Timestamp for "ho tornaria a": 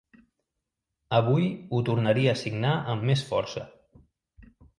1.77-2.39